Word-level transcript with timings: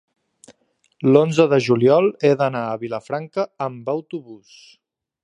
L'onze 1.09 1.45
de 1.51 1.59
juliol 1.67 2.09
he 2.29 2.33
d'anar 2.39 2.63
a 2.71 2.79
Vilafranca 2.85 3.49
amb 3.67 3.93
autobús. 3.97 4.57